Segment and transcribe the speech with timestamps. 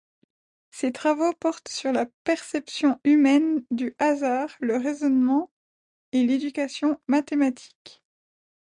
[0.71, 5.51] Ses travaux portent sur la perception humaine du hasard, le raisonnement
[6.11, 8.01] et l'éducation mathématique.